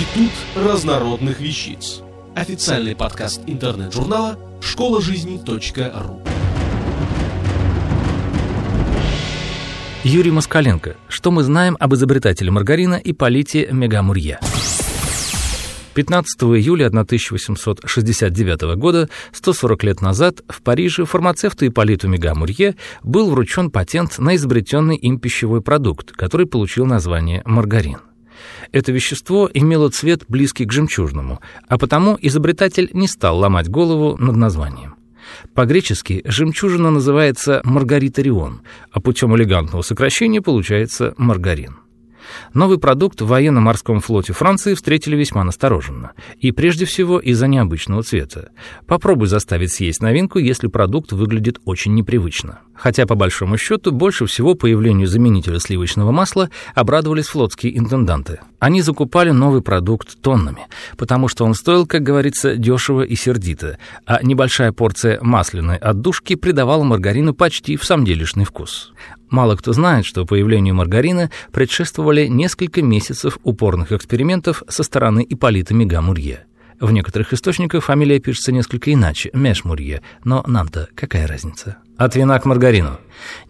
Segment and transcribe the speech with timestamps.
[0.00, 2.00] Институт разнородных вещиц.
[2.34, 6.22] Официальный подкаст интернет-журнала школа жизни.ру.
[10.02, 10.96] Юрий Москаленко.
[11.10, 14.40] Что мы знаем об изобретателе маргарина Ипполите Мегамурье?
[15.92, 24.18] 15 июля 1869 года, 140 лет назад, в Париже фармацевту Ипполиту Мегамурье был вручен патент
[24.18, 27.98] на изобретенный им пищевой продукт, который получил название маргарин.
[28.72, 34.36] Это вещество имело цвет близкий к жемчужному, а потому изобретатель не стал ломать голову над
[34.36, 34.94] названием.
[35.54, 41.76] По-гречески жемчужина называется маргаритарион, а путем элегантного сокращения получается маргарин.
[42.54, 46.12] Новый продукт в военно-морском флоте Франции встретили весьма настороженно.
[46.38, 48.50] И прежде всего из-за необычного цвета.
[48.86, 52.60] Попробуй заставить съесть новинку, если продукт выглядит очень непривычно.
[52.74, 58.40] Хотя, по большому счету, больше всего появлению заменителя сливочного масла обрадовались флотские интенданты.
[58.60, 64.22] Они закупали новый продукт тоннами, потому что он стоил, как говорится, дешево и сердито, а
[64.22, 68.92] небольшая порция масляной отдушки придавала маргарину почти в самделишный вкус.
[69.30, 76.46] Мало кто знает, что появлению маргарина предшествовали несколько месяцев упорных экспериментов со стороны Ипполита Мегамурье.
[76.80, 81.76] В некоторых источниках фамилия пишется несколько иначе– Мешмурье, но нам-то какая разница?
[81.98, 82.98] От вина к маргарину.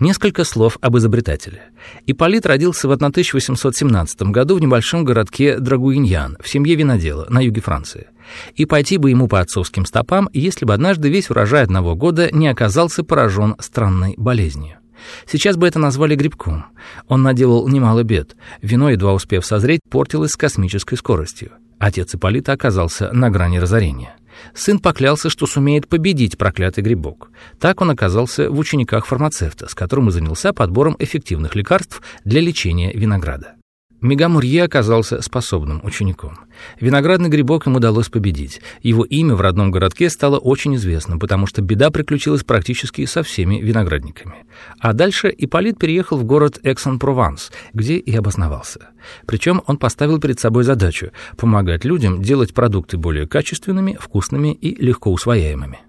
[0.00, 1.62] Несколько слов об изобретателе.
[2.06, 8.08] Ипполит родился в 1817 году в небольшом городке Драгуиньян в семье винодела на юге Франции.
[8.56, 12.48] И пойти бы ему по отцовским стопам, если бы однажды весь урожай одного года не
[12.48, 14.78] оказался поражен странной болезнью.
[15.26, 16.66] Сейчас бы это назвали грибком.
[17.08, 18.36] Он наделал немало бед.
[18.62, 21.52] Вино, едва успев созреть, портилось с космической скоростью.
[21.78, 24.14] Отец Ипполита оказался на грани разорения.
[24.54, 27.30] Сын поклялся, что сумеет победить проклятый грибок.
[27.58, 32.92] Так он оказался в учениках фармацевта, с которым и занялся подбором эффективных лекарств для лечения
[32.92, 33.54] винограда.
[34.00, 36.38] Мегамурье оказался способным учеником.
[36.80, 38.62] Виноградный грибок им удалось победить.
[38.82, 43.60] Его имя в родном городке стало очень известным, потому что беда приключилась практически со всеми
[43.60, 44.44] виноградниками.
[44.78, 48.88] А дальше Ипполит переехал в город Эксон-Прованс, где и обосновался.
[49.26, 55.12] Причем он поставил перед собой задачу помогать людям делать продукты более качественными, вкусными и легко
[55.12, 55.80] усвояемыми.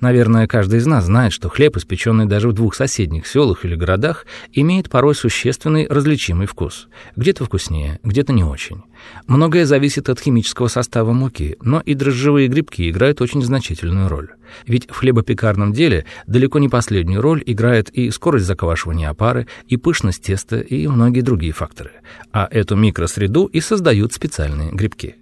[0.00, 4.26] Наверное, каждый из нас знает, что хлеб, испеченный даже в двух соседних селах или городах,
[4.52, 6.88] имеет порой существенный различимый вкус.
[7.16, 8.82] Где-то вкуснее, где-то не очень.
[9.26, 14.30] Многое зависит от химического состава муки, но и дрожжевые грибки играют очень значительную роль.
[14.66, 20.22] Ведь в хлебопекарном деле далеко не последнюю роль играет и скорость заквашивания опары, и пышность
[20.22, 21.92] теста, и многие другие факторы.
[22.32, 25.16] А эту микросреду и создают специальные грибки.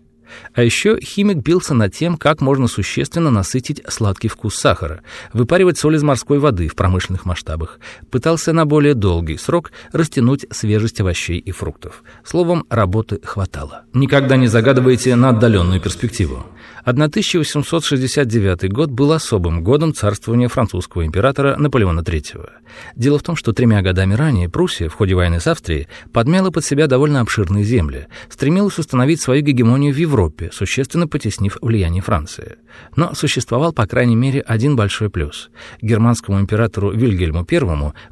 [0.55, 5.03] А еще химик бился над тем, как можно существенно насытить сладкий вкус сахара,
[5.33, 7.79] выпаривать соль из морской воды в промышленных масштабах,
[8.11, 12.03] пытался на более долгий срок растянуть свежесть овощей и фруктов.
[12.25, 13.85] Словом, работы хватало.
[13.93, 16.47] Никогда не загадывайте на отдаленную перспективу.
[16.87, 22.49] 1869 год был особым годом царствования французского императора Наполеона III.
[22.95, 26.65] Дело в том, что тремя годами ранее Пруссия в ходе войны с Австрией подмяла под
[26.65, 32.57] себя довольно обширные земли, стремилась установить свою гегемонию в Европе, существенно потеснив влияние Франции.
[32.95, 35.51] Но существовал, по крайней мере, один большой плюс.
[35.83, 37.61] Германскому императору Вильгельму I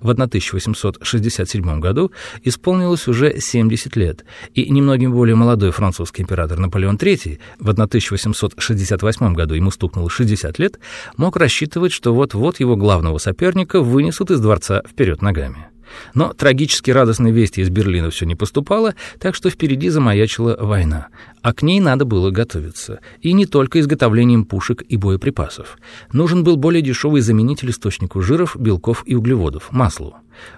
[0.00, 4.24] в 1867 году исполнилось уже 70 лет,
[4.54, 10.58] и немногим более молодой французский император Наполеон III в 1860 1968 году ему стукнуло 60
[10.58, 10.78] лет,
[11.16, 15.73] мог рассчитывать, что вот-вот его главного соперника вынесут из дворца вперед ногами.
[16.14, 21.08] Но трагически радостной вести из Берлина все не поступало, так что впереди замаячила война.
[21.42, 23.00] А к ней надо было готовиться.
[23.20, 25.78] И не только изготовлением пушек и боеприпасов.
[26.12, 30.16] Нужен был более дешевый заменитель источнику жиров, белков и углеводов– маслу.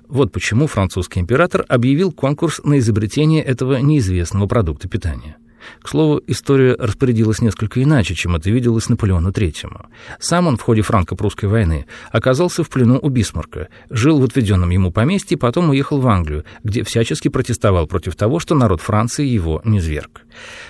[0.08, 5.36] Вот почему французский император объявил конкурс на изобретение этого неизвестного продукта питания.
[5.82, 9.86] К слову, история распорядилась несколько иначе, чем это виделось Наполеону III.
[10.18, 14.92] Сам он в ходе франко-прусской войны оказался в плену у Бисмарка, жил в отведенном ему
[14.92, 19.80] поместье, потом уехал в Англию, где всячески протестовал против того, что народ Франции его не
[19.80, 20.25] зверг.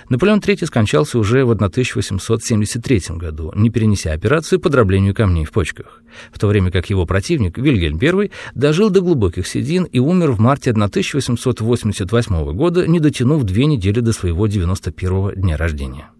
[0.09, 6.03] Наполеон III скончался уже в 1873 году, не перенеся операцию по дроблению камней в почках,
[6.33, 10.41] в то время как его противник Вильгельм I дожил до глубоких седин и умер в
[10.41, 16.11] марте 1888 года, не дотянув две недели до своего 91-го дня рождения.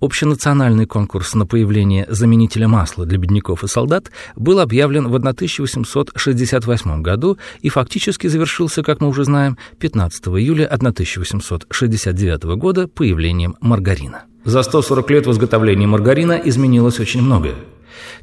[0.00, 7.38] Общенациональный конкурс на появление заменителя масла для бедняков и солдат был объявлен в 1868 году
[7.60, 14.24] и фактически завершился, как мы уже знаем, 15 июля 1869 года появлением маргарина.
[14.44, 17.54] За 140 лет в изготовлении маргарина изменилось очень многое.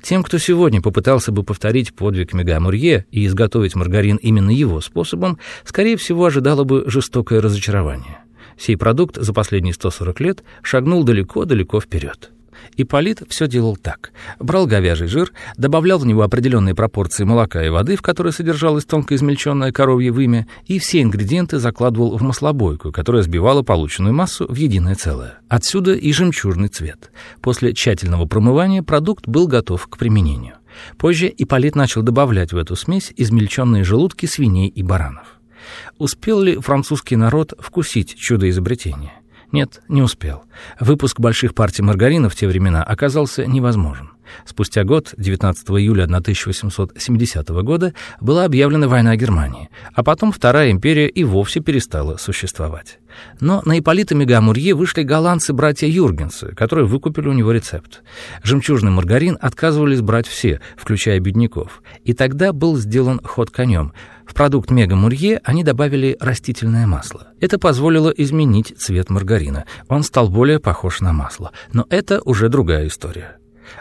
[0.02, 5.38] Тем, кто сегодня попытался бы повторить подвиг Мега Мурье и изготовить маргарин именно его способом,
[5.64, 8.20] скорее всего, ожидало бы жестокое разочарование.
[8.58, 12.32] Сей продукт за последние 140 лет шагнул далеко-далеко вперед.
[12.76, 14.12] Ипполит все делал так.
[14.40, 19.16] Брал говяжий жир, добавлял в него определенные пропорции молока и воды, в которой содержалось тонко
[19.16, 24.96] измельченное коровье вымя, и все ингредиенты закладывал в маслобойку, которая сбивала полученную массу в единое
[24.96, 25.40] целое.
[25.48, 27.12] Отсюда и жемчужный цвет.
[27.42, 30.56] После тщательного промывания продукт был готов к применению.
[30.98, 35.37] Позже Ипполит начал добавлять в эту смесь измельченные желудки свиней и баранов.
[35.98, 39.14] Успел ли французский народ вкусить чудо изобретения?
[39.52, 40.44] Нет, не успел.
[40.80, 44.12] Выпуск больших партий маргарина в те времена оказался невозможен.
[44.46, 51.24] Спустя год, 19 июля 1870 года, была объявлена война Германии, а потом Вторая империя и
[51.24, 53.00] вовсе перестала существовать.
[53.40, 58.04] Но на Ипполита Мегамурье вышли голландцы-братья Юргенсы, которые выкупили у него рецепт.
[58.44, 61.82] Жемчужный маргарин отказывались брать все, включая бедняков.
[62.04, 63.94] И тогда был сделан ход конем.
[64.26, 67.28] В продукт Мегамурье они добавили растительное масло.
[67.40, 69.66] Это позволило изменить цвет маргарина.
[69.88, 71.52] Он стал более похож на масло.
[71.72, 73.38] Но это уже другая история.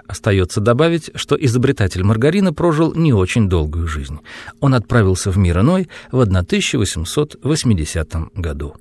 [0.06, 4.18] Остается добавить, что изобретатель маргарина прожил не очень долгую жизнь.
[4.60, 8.74] Он отправился в мир иной в 1880 году.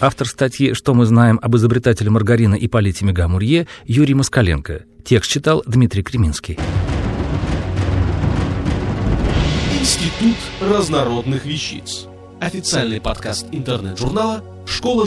[0.00, 4.84] Автор статьи «Что мы знаем об изобретателе маргарина и полите Мегамурье» Юрий Москаленко.
[5.04, 6.56] Текст читал Дмитрий Креминский.
[9.80, 12.06] Институт разнородных вещиц.
[12.40, 15.06] Официальный подкаст интернет-журнала школа